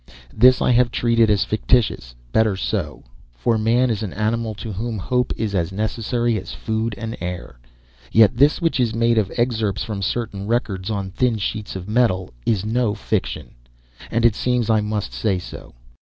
[0.33, 2.15] This I have treated as fictitious.
[2.31, 3.03] Better so
[3.35, 7.59] for man is an animal to whom hope is as necessary as food and air.
[8.11, 12.31] Yet this which is made of excerpts from certain records on thin sheets of metal
[12.47, 13.53] is no fiction,
[14.09, 15.61] and it seems I must so say.